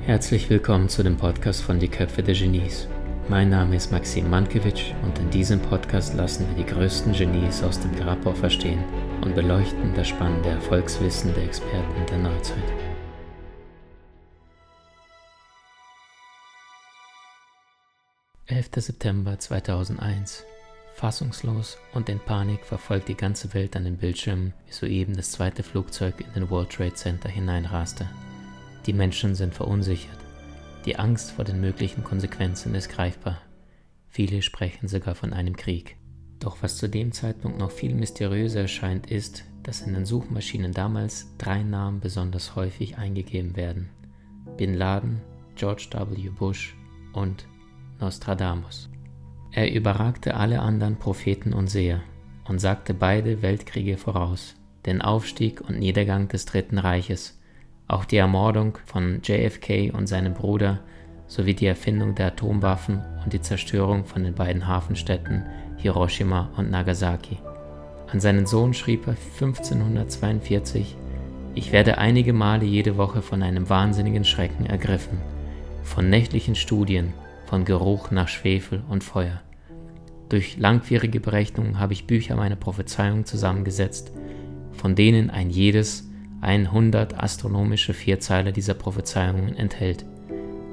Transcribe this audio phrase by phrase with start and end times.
[0.00, 2.88] Herzlich willkommen zu dem Podcast von Die Köpfe der Genies.
[3.28, 7.78] Mein Name ist Maxim Mankewitsch und in diesem Podcast lassen wir die größten Genies aus
[7.78, 8.82] dem Grabau verstehen
[9.22, 12.56] und beleuchten das spannende Erfolgswissen der Experten der Neuzeit.
[18.46, 20.46] Elfter September 2001
[20.98, 25.62] Fassungslos und in Panik verfolgt die ganze Welt an den Bildschirmen, wie soeben das zweite
[25.62, 28.08] Flugzeug in den World Trade Center hineinraste.
[28.84, 30.18] Die Menschen sind verunsichert.
[30.86, 33.38] Die Angst vor den möglichen Konsequenzen ist greifbar.
[34.08, 35.96] Viele sprechen sogar von einem Krieg.
[36.40, 41.28] Doch was zu dem Zeitpunkt noch viel mysteriöser erscheint, ist, dass in den Suchmaschinen damals
[41.38, 43.88] drei Namen besonders häufig eingegeben werden.
[44.56, 45.20] Bin Laden,
[45.54, 46.28] George W.
[46.30, 46.74] Bush
[47.12, 47.46] und
[48.00, 48.88] Nostradamus.
[49.52, 52.00] Er überragte alle anderen Propheten und Seher
[52.46, 54.54] und sagte beide Weltkriege voraus,
[54.86, 57.38] den Aufstieg und Niedergang des Dritten Reiches,
[57.88, 60.80] auch die Ermordung von JFK und seinem Bruder
[61.26, 65.44] sowie die Erfindung der Atomwaffen und die Zerstörung von den beiden Hafenstädten
[65.76, 67.38] Hiroshima und Nagasaki.
[68.10, 70.96] An seinen Sohn schrieb er 1542,
[71.54, 75.18] ich werde einige Male jede Woche von einem wahnsinnigen Schrecken ergriffen,
[75.82, 77.12] von nächtlichen Studien,
[77.48, 79.40] von Geruch nach Schwefel und Feuer.
[80.28, 84.12] Durch langwierige Berechnungen habe ich Bücher meiner Prophezeiung zusammengesetzt,
[84.72, 86.10] von denen ein jedes
[86.42, 90.04] 100 astronomische Vierzeiler dieser Prophezeiungen enthält,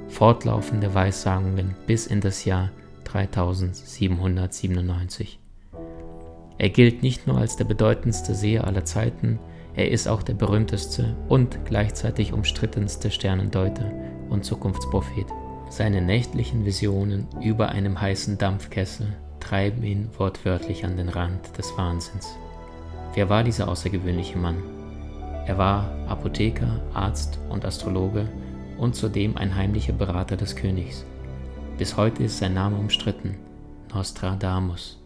[0.09, 2.72] fortlaufende Weissagungen bis in das Jahr
[3.06, 5.40] 3797.
[6.58, 9.40] Er gilt nicht nur als der bedeutendste Seher aller Zeiten,
[9.76, 13.90] er ist auch der berühmteste und gleichzeitig umstrittenste Sternendeuter
[14.30, 15.28] und Zukunftsprophet.
[15.70, 19.08] Seine nächtlichen Visionen über einem heißen Dampfkessel
[19.40, 22.36] treiben ihn wortwörtlich an den Rand des Wahnsinns.
[23.14, 24.64] Wer war dieser außergewöhnliche Mann?
[25.46, 28.28] Er war Apotheker, Arzt und Astrologe
[28.78, 31.06] und zudem ein heimlicher Berater des Königs.
[31.78, 33.38] Bis heute ist sein Name umstritten,
[33.94, 35.04] Nostradamus,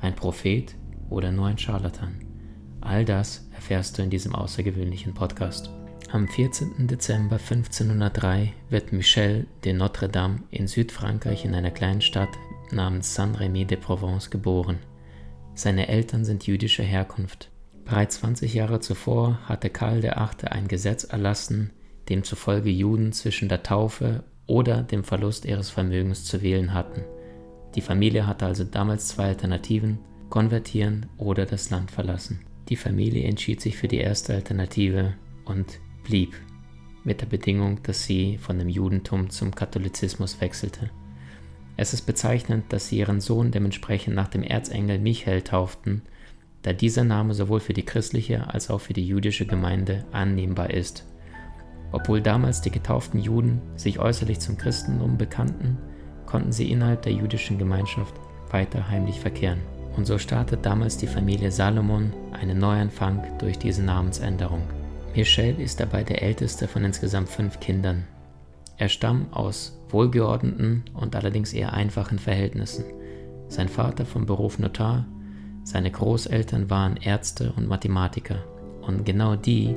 [0.00, 0.74] ein Prophet
[1.10, 2.20] oder nur ein Scharlatan.
[2.80, 5.70] All das erfährst du in diesem außergewöhnlichen Podcast.
[6.14, 6.86] Am 14.
[6.86, 12.28] Dezember 1503 wird Michel de Notre-Dame in Südfrankreich in einer kleinen Stadt
[12.70, 14.78] namens Saint-Rémy de Provence geboren.
[15.56, 17.50] Seine Eltern sind jüdischer Herkunft.
[17.84, 20.48] Bereits 20 Jahre zuvor hatte Karl VIII.
[20.50, 21.72] ein Gesetz erlassen,
[22.08, 27.02] demzufolge Juden zwischen der Taufe oder dem Verlust ihres Vermögens zu wählen hatten.
[27.74, 29.98] Die Familie hatte also damals zwei Alternativen,
[30.30, 32.38] konvertieren oder das Land verlassen.
[32.68, 35.14] Die Familie entschied sich für die erste Alternative
[35.44, 36.34] und blieb,
[37.02, 40.90] mit der Bedingung, dass sie von dem Judentum zum Katholizismus wechselte.
[41.76, 46.02] Es ist bezeichnend, dass sie ihren Sohn dementsprechend nach dem Erzengel Michael tauften
[46.64, 51.04] da dieser Name sowohl für die christliche als auch für die jüdische Gemeinde annehmbar ist.
[51.92, 55.76] Obwohl damals die getauften Juden sich äußerlich zum Christentum bekannten,
[56.24, 58.14] konnten sie innerhalb der jüdischen Gemeinschaft
[58.50, 59.60] weiter heimlich verkehren.
[59.96, 64.62] Und so startet damals die Familie Salomon einen Neuanfang durch diese Namensänderung.
[65.16, 68.04] Michel ist dabei der älteste von insgesamt fünf Kindern.
[68.78, 72.84] Er stammt aus wohlgeordneten und allerdings eher einfachen Verhältnissen.
[73.48, 75.06] Sein Vater vom Beruf Notar
[75.62, 78.44] seine Großeltern waren Ärzte und Mathematiker
[78.82, 79.76] und genau die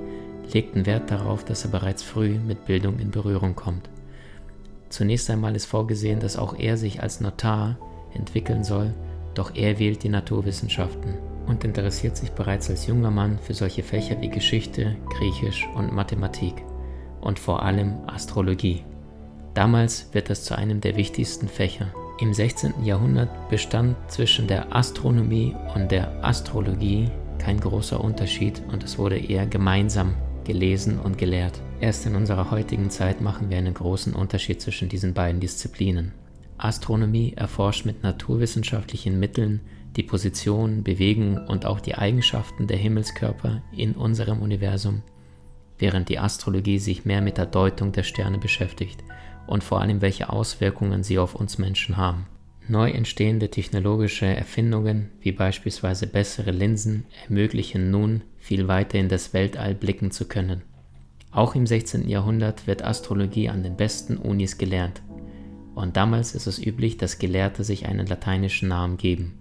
[0.52, 3.90] legten Wert darauf, dass er bereits früh mit Bildung in Berührung kommt.
[4.90, 7.78] Zunächst einmal ist vorgesehen, dass auch er sich als Notar
[8.14, 8.94] entwickeln soll,
[9.36, 11.14] doch er wählt die Naturwissenschaften
[11.48, 16.54] und interessiert sich bereits als junger Mann für solche Fächer wie Geschichte, Griechisch und Mathematik
[17.22, 18.84] und vor allem Astrologie.
[19.54, 22.84] Damals wird es zu einem der wichtigsten Fächer im 16.
[22.84, 29.46] Jahrhundert bestand zwischen der Astronomie und der Astrologie kein großer Unterschied und es wurde eher
[29.46, 31.62] gemeinsam gelesen und gelehrt.
[31.80, 36.14] Erst in unserer heutigen Zeit machen wir einen großen Unterschied zwischen diesen beiden Disziplinen.
[36.58, 39.62] Astronomie erforscht mit naturwissenschaftlichen Mitteln
[39.98, 45.02] die Position, Bewegung und auch die Eigenschaften der Himmelskörper in unserem Universum,
[45.80, 49.04] während die Astrologie sich mehr mit der Deutung der Sterne beschäftigt
[49.48, 52.28] und vor allem welche Auswirkungen sie auf uns Menschen haben.
[52.70, 59.74] Neu entstehende technologische Erfindungen wie beispielsweise bessere Linsen ermöglichen nun, viel weiter in das Weltall
[59.74, 60.62] blicken zu können.
[61.32, 62.08] Auch im 16.
[62.08, 65.02] Jahrhundert wird Astrologie an den besten Unis gelernt.
[65.76, 69.40] Und damals ist es üblich, dass Gelehrte sich einen lateinischen Namen geben.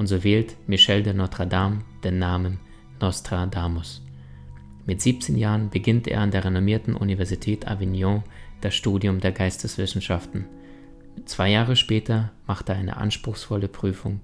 [0.00, 2.58] Und so wählt Michel de Notre Dame den Namen
[3.02, 4.02] Nostradamus.
[4.86, 8.22] Mit 17 Jahren beginnt er an der renommierten Universität Avignon
[8.62, 10.46] das Studium der Geisteswissenschaften.
[11.26, 14.20] Zwei Jahre später macht er eine anspruchsvolle Prüfung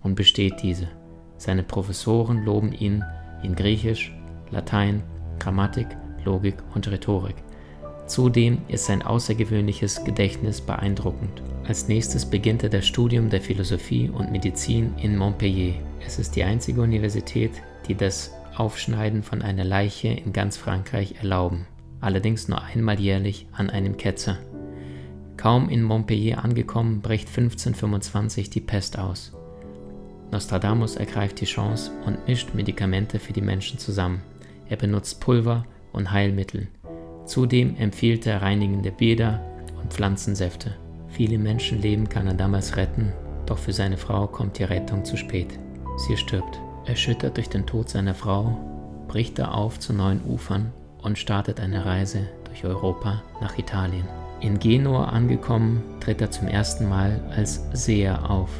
[0.00, 0.86] und besteht diese.
[1.38, 3.02] Seine Professoren loben ihn
[3.42, 4.14] in Griechisch,
[4.52, 5.02] Latein,
[5.40, 5.88] Grammatik,
[6.24, 7.34] Logik und Rhetorik.
[8.06, 11.42] Zudem ist sein außergewöhnliches Gedächtnis beeindruckend.
[11.66, 15.74] Als nächstes beginnt er das Studium der Philosophie und Medizin in Montpellier.
[16.06, 17.50] Es ist die einzige Universität,
[17.88, 21.66] die das Aufschneiden von einer Leiche in ganz Frankreich erlauben,
[22.00, 24.38] allerdings nur einmal jährlich an einem Ketzer.
[25.36, 29.32] Kaum in Montpellier angekommen, bricht 1525 die Pest aus.
[30.30, 34.22] Nostradamus ergreift die Chance und mischt Medikamente für die Menschen zusammen.
[34.68, 36.68] Er benutzt Pulver und Heilmittel.
[37.26, 39.40] Zudem empfiehlt er reinigende Bäder
[39.82, 40.76] und Pflanzensäfte.
[41.08, 43.12] Viele Menschenleben kann er damals retten,
[43.46, 45.58] doch für seine Frau kommt die Rettung zu spät.
[45.96, 46.60] Sie stirbt.
[46.84, 48.56] Erschüttert durch den Tod seiner Frau,
[49.08, 54.06] bricht er auf zu neuen Ufern und startet eine Reise durch Europa nach Italien.
[54.40, 58.50] In Genua angekommen, tritt er zum ersten Mal als Seher auf.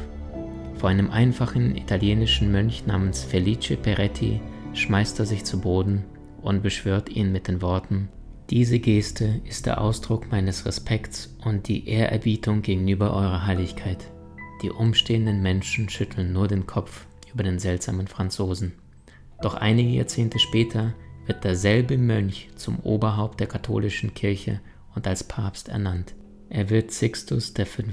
[0.75, 4.41] Vor einem einfachen italienischen Mönch namens Felice Peretti
[4.73, 6.03] schmeißt er sich zu Boden
[6.41, 8.09] und beschwört ihn mit den Worten
[8.49, 14.09] Diese Geste ist der Ausdruck meines Respekts und die Ehrerbietung gegenüber eurer Heiligkeit.
[14.61, 18.71] Die umstehenden Menschen schütteln nur den Kopf über den seltsamen Franzosen.
[19.41, 20.93] Doch einige Jahrzehnte später
[21.25, 24.61] wird derselbe Mönch zum Oberhaupt der katholischen Kirche
[24.95, 26.15] und als Papst ernannt.
[26.49, 27.83] Er wird Sixtus V.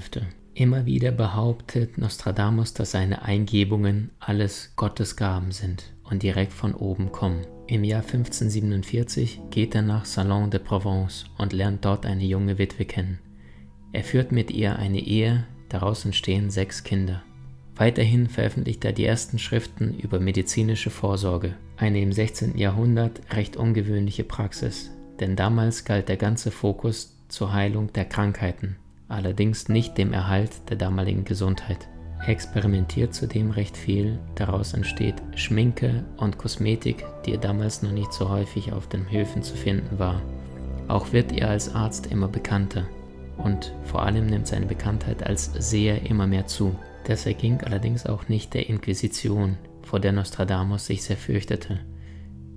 [0.53, 7.11] Immer wieder behauptet Nostradamus, dass seine Eingebungen alles Gottes Gaben sind und direkt von oben
[7.11, 7.45] kommen.
[7.67, 12.85] Im Jahr 1547 geht er nach Salon de Provence und lernt dort eine junge Witwe
[12.85, 13.17] kennen.
[13.91, 17.23] Er führt mit ihr eine Ehe, daraus entstehen sechs Kinder.
[17.75, 22.55] Weiterhin veröffentlicht er die ersten Schriften über medizinische Vorsorge, eine im 16.
[22.55, 28.77] Jahrhundert recht ungewöhnliche Praxis, denn damals galt der ganze Fokus zur Heilung der Krankheiten,
[29.07, 31.89] allerdings nicht dem Erhalt der damaligen Gesundheit.
[32.25, 38.29] Er experimentiert zudem recht viel, daraus entsteht Schminke und Kosmetik, die damals noch nicht so
[38.29, 40.23] häufig auf den Höfen zu finden war.
[40.87, 42.87] Auch wird er als Arzt immer bekannter
[43.37, 46.75] und vor allem nimmt seine Bekanntheit als Seher immer mehr zu.
[47.03, 51.79] Das erging allerdings auch nicht der Inquisition, vor der Nostradamus sich sehr fürchtete,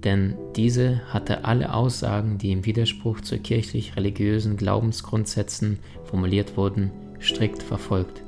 [0.03, 6.91] denn diese hatte alle Aussagen, die im Widerspruch zu kirchlich-religiösen Glaubensgrundsätzen formuliert wurden,
[7.21, 8.23] strikt verfolgt.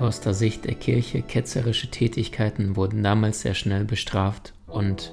[0.00, 5.12] Aus der Sicht der Kirche ketzerische Tätigkeiten wurden damals sehr schnell bestraft und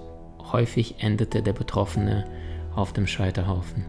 [0.53, 2.25] häufig endete der Betroffene
[2.73, 3.85] auf dem Scheiterhaufen.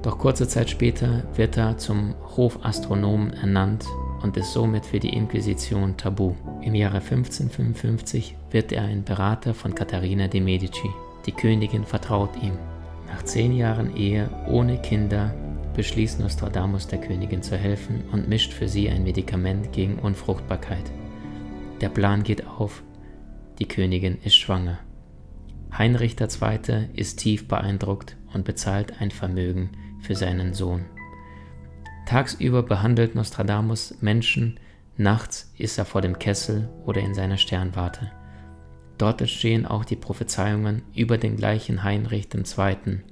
[0.00, 3.84] Doch kurze Zeit später wird er zum Hofastronomen ernannt
[4.22, 6.34] und ist somit für die Inquisition tabu.
[6.62, 10.88] Im Jahre 1555 wird er ein Berater von Katharina de Medici.
[11.26, 12.56] Die Königin vertraut ihm.
[13.08, 15.34] Nach zehn Jahren Ehe ohne Kinder
[15.76, 20.90] beschließt Nostradamus der Königin zu helfen und mischt für sie ein Medikament gegen Unfruchtbarkeit.
[21.82, 22.82] Der Plan geht auf,
[23.58, 24.78] die Königin ist schwanger.
[25.76, 26.88] Heinrich II.
[26.94, 29.70] ist tief beeindruckt und bezahlt ein Vermögen
[30.00, 30.86] für seinen Sohn.
[32.06, 34.58] Tagsüber behandelt Nostradamus Menschen,
[34.96, 38.10] nachts ist er vor dem Kessel oder in seiner Sternwarte.
[38.96, 43.02] Dort entstehen auch die Prophezeiungen über den gleichen Heinrich II.,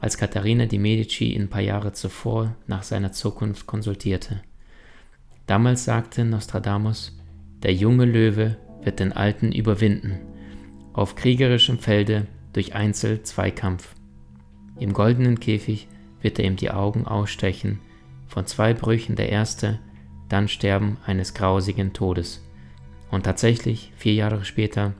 [0.00, 4.42] als Katharina di Medici ihn ein paar Jahre zuvor nach seiner Zukunft konsultierte.
[5.46, 7.16] Damals sagte Nostradamus,
[7.62, 10.20] der junge Löwe wird den Alten überwinden,
[10.92, 13.94] auf kriegerischem Felde durch Einzel-Zweikampf.
[14.78, 15.88] Im goldenen Käfig
[16.20, 17.80] wird er ihm die Augen ausstechen
[18.28, 19.80] von zwei Brüchen der erste,
[20.28, 22.44] dann Sterben eines grausigen Todes.
[23.10, 24.92] Und tatsächlich, vier Jahre später,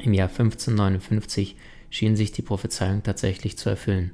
[0.00, 1.56] im Jahr 1559,
[1.90, 4.12] schien sich die Prophezeiung tatsächlich zu erfüllen.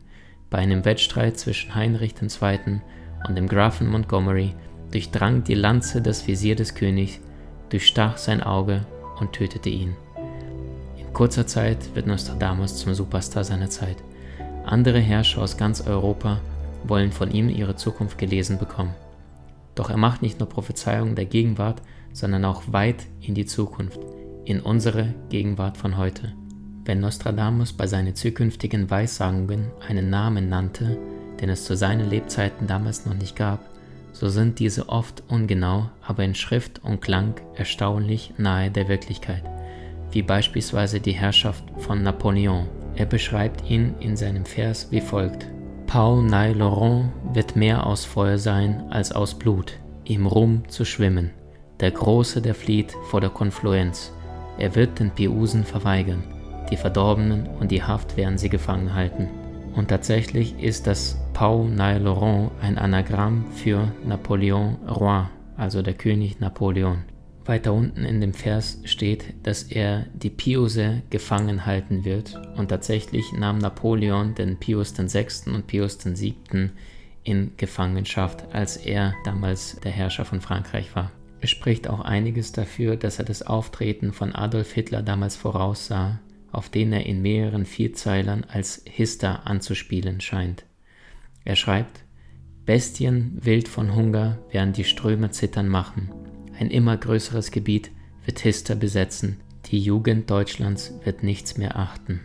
[0.50, 2.80] Bei einem Wettstreit zwischen Heinrich II.
[3.26, 4.54] und dem Grafen Montgomery
[4.92, 7.20] durchdrang die Lanze das Visier des Königs,
[7.70, 8.86] durchstach sein Auge
[9.18, 9.96] und tötete ihn.
[10.96, 13.96] In kurzer Zeit wird Nostradamus zum Superstar seiner Zeit.
[14.64, 16.40] Andere Herrscher aus ganz Europa
[16.84, 18.94] wollen von ihm ihre Zukunft gelesen bekommen.
[19.74, 24.00] Doch er macht nicht nur Prophezeiungen der Gegenwart, sondern auch weit in die Zukunft,
[24.44, 26.32] in unsere Gegenwart von heute.
[26.86, 30.96] Wenn Nostradamus bei seinen zukünftigen Weissagungen einen Namen nannte,
[31.40, 33.58] den es zu seinen Lebzeiten damals noch nicht gab,
[34.12, 39.42] so sind diese oft ungenau, aber in Schrift und Klang erstaunlich nahe der Wirklichkeit,
[40.12, 42.68] wie beispielsweise die Herrschaft von Napoleon.
[42.94, 45.48] Er beschreibt ihn in seinem Vers wie folgt.
[45.88, 49.72] Paul Nay-Laurent wird mehr aus Feuer sein als aus Blut,
[50.04, 51.32] im Rum zu schwimmen.
[51.80, 54.12] Der Große, der flieht vor der Konfluenz.
[54.56, 56.35] Er wird den Piusen verweigern.
[56.70, 59.28] Die Verdorbenen und die Haft werden sie gefangen halten.
[59.74, 67.04] Und tatsächlich ist das Pau Nay-Laurent ein Anagramm für Napoleon Roi, also der König Napoleon.
[67.44, 73.32] Weiter unten in dem Vers steht, dass er die Piuse gefangen halten wird und tatsächlich
[73.32, 75.50] nahm Napoleon den Pius VI.
[75.52, 76.70] und Pius VII.
[77.22, 81.12] in Gefangenschaft, als er damals der Herrscher von Frankreich war.
[81.40, 86.18] Es spricht auch einiges dafür, dass er das Auftreten von Adolf Hitler damals voraussah,
[86.56, 90.64] auf den er in mehreren Vierzeilern als Hister anzuspielen scheint.
[91.44, 92.04] Er schreibt,
[92.64, 96.10] Bestien wild von Hunger werden die Ströme zittern machen
[96.58, 97.90] ein immer größeres Gebiet
[98.24, 99.40] wird Hister besetzen.
[99.66, 102.20] Die Jugend Deutschlands wird nichts mehr achten.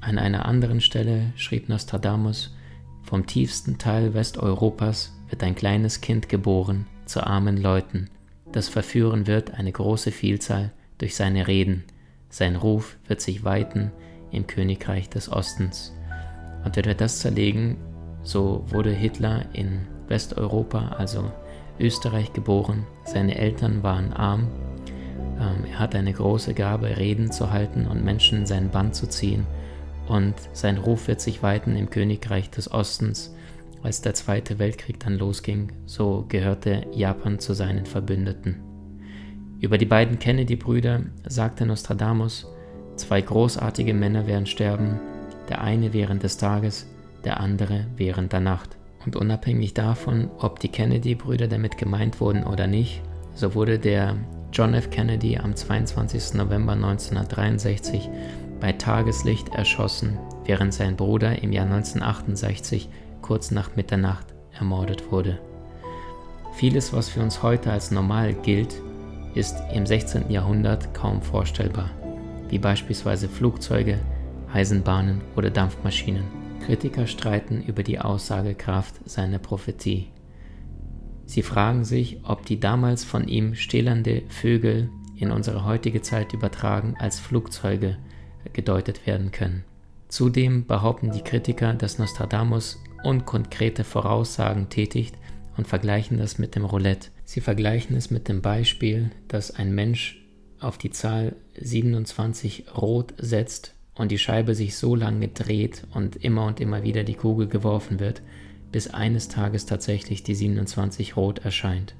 [0.00, 2.54] An einer anderen Stelle schrieb Nostradamus,
[3.02, 8.08] vom tiefsten Teil Westeuropas wird ein kleines Kind geboren zu armen Leuten,
[8.50, 11.84] das verführen wird eine große Vielzahl durch seine Reden.
[12.36, 13.92] Sein Ruf wird sich weiten
[14.30, 15.94] im Königreich des Ostens.
[16.66, 17.78] Und wenn wir das zerlegen,
[18.24, 21.32] so wurde Hitler in Westeuropa, also
[21.80, 22.86] Österreich geboren.
[23.06, 24.48] Seine Eltern waren arm.
[25.40, 29.08] Ähm, er hatte eine große Gabe, Reden zu halten und Menschen in seinen Band zu
[29.08, 29.46] ziehen.
[30.06, 33.34] Und sein Ruf wird sich weiten im Königreich des Ostens.
[33.82, 38.65] Als der Zweite Weltkrieg dann losging, so gehörte Japan zu seinen Verbündeten.
[39.58, 42.46] Über die beiden Kennedy-Brüder sagte Nostradamus,
[42.96, 45.00] zwei großartige Männer werden sterben,
[45.48, 46.86] der eine während des Tages,
[47.24, 48.76] der andere während der Nacht.
[49.06, 53.00] Und unabhängig davon, ob die Kennedy-Brüder damit gemeint wurden oder nicht,
[53.34, 54.16] so wurde der
[54.52, 54.90] John F.
[54.90, 56.34] Kennedy am 22.
[56.34, 58.10] November 1963
[58.60, 62.88] bei Tageslicht erschossen, während sein Bruder im Jahr 1968
[63.22, 64.26] kurz nach Mitternacht
[64.58, 65.38] ermordet wurde.
[66.54, 68.80] Vieles, was für uns heute als normal gilt,
[69.36, 70.30] ist im 16.
[70.30, 71.90] Jahrhundert kaum vorstellbar,
[72.48, 73.98] wie beispielsweise Flugzeuge,
[74.52, 76.24] Eisenbahnen oder Dampfmaschinen.
[76.64, 80.08] Kritiker streiten über die Aussagekraft seiner Prophetie.
[81.26, 86.94] Sie fragen sich, ob die damals von ihm stählernde Vögel in unsere heutige Zeit übertragen
[86.98, 87.98] als Flugzeuge
[88.52, 89.64] gedeutet werden können.
[90.08, 95.16] Zudem behaupten die Kritiker, dass Nostradamus unkonkrete Voraussagen tätigt
[95.56, 97.10] und vergleichen das mit dem Roulette.
[97.26, 100.24] Sie vergleichen es mit dem Beispiel, dass ein Mensch
[100.60, 106.46] auf die Zahl 27 rot setzt und die Scheibe sich so lange dreht und immer
[106.46, 108.22] und immer wieder die Kugel geworfen wird,
[108.70, 111.96] bis eines Tages tatsächlich die 27 rot erscheint.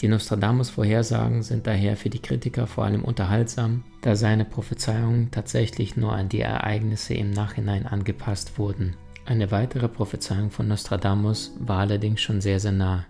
[0.00, 6.14] Die Nostradamus-Vorhersagen sind daher für die Kritiker vor allem unterhaltsam, da seine Prophezeiungen tatsächlich nur
[6.14, 8.96] an die Ereignisse im Nachhinein angepasst wurden.
[9.26, 13.04] Eine weitere Prophezeiung von Nostradamus war allerdings schon sehr, sehr nah.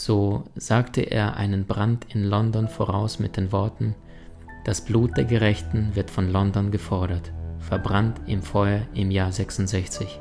[0.00, 3.96] So sagte er einen Brand in London voraus mit den Worten,
[4.64, 10.20] das Blut der Gerechten wird von London gefordert, verbrannt im Feuer im Jahr 66.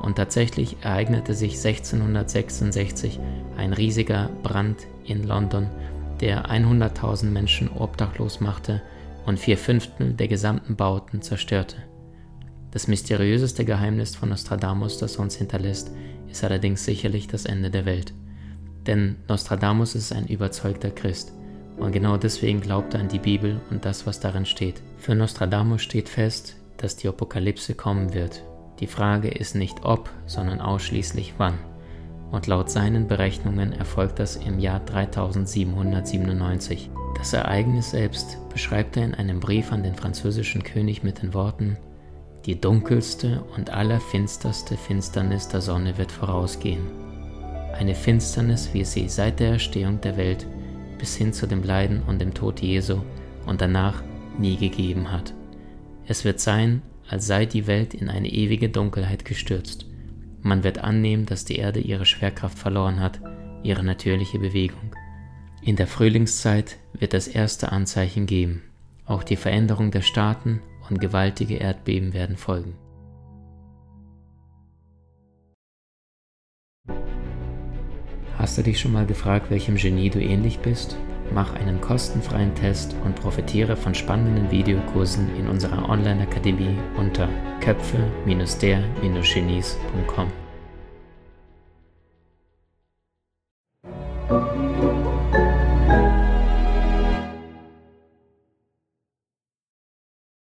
[0.00, 3.20] Und tatsächlich ereignete sich 1666
[3.58, 5.68] ein riesiger Brand in London,
[6.22, 8.80] der 100.000 Menschen obdachlos machte
[9.26, 11.76] und vier Fünftel der gesamten Bauten zerstörte.
[12.70, 15.90] Das mysteriöseste Geheimnis von Nostradamus, das uns hinterlässt,
[16.30, 18.14] ist allerdings sicherlich das Ende der Welt.
[18.86, 21.32] Denn Nostradamus ist ein überzeugter Christ.
[21.76, 24.80] Und genau deswegen glaubt er an die Bibel und das, was darin steht.
[24.98, 28.42] Für Nostradamus steht fest, dass die Apokalypse kommen wird.
[28.80, 31.58] Die Frage ist nicht ob, sondern ausschließlich wann.
[32.30, 36.90] Und laut seinen Berechnungen erfolgt das im Jahr 3797.
[37.16, 41.78] Das Ereignis selbst beschreibt er in einem Brief an den französischen König mit den Worten,
[42.44, 47.05] die dunkelste und allerfinsterste Finsternis der Sonne wird vorausgehen.
[47.78, 50.46] Eine Finsternis, wie sie seit der Erstehung der Welt
[50.98, 53.02] bis hin zu dem Leiden und dem Tod Jesu
[53.44, 54.02] und danach
[54.38, 55.34] nie gegeben hat.
[56.06, 59.86] Es wird sein, als sei die Welt in eine ewige Dunkelheit gestürzt.
[60.40, 63.20] Man wird annehmen, dass die Erde ihre Schwerkraft verloren hat,
[63.62, 64.92] ihre natürliche Bewegung.
[65.62, 68.62] In der Frühlingszeit wird das erste Anzeichen geben.
[69.04, 72.74] Auch die Veränderung der Staaten und gewaltige Erdbeben werden folgen.
[78.38, 80.98] Hast du dich schon mal gefragt, welchem Genie du ähnlich bist?
[81.32, 90.45] Mach einen kostenfreien Test und profitiere von spannenden Videokursen in unserer Online-Akademie unter köpfe-der-genies.com.